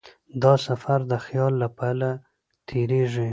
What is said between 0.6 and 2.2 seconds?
سفر د خیال له پله